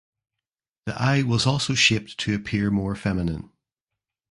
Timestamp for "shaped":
1.75-2.17